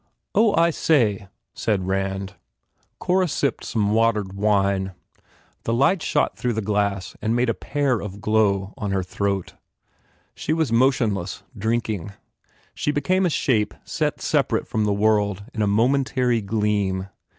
[0.33, 2.33] "Oh, I say," said Rand.
[2.97, 4.93] Cora sipped some watered wine.
[5.61, 9.53] The light shot through the glass and made a pear of glow on her thoat.
[10.33, 12.13] She was motionless, drinking.
[12.73, 17.07] She became a shape set separate from the world in a momentary gleam.